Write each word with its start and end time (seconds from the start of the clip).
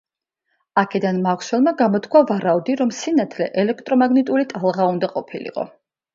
აქედან 0.81 1.19
მაქსველმა 1.25 1.73
გამოთქვა 1.81 2.21
ვარაუდი, 2.31 2.79
რომ 2.81 2.95
სინათლე 3.01 3.51
ელექტრომაგნიტური 3.67 4.49
ტალღა 4.57 4.91
უნდა 4.97 5.13
ყოფილიყო. 5.15 5.71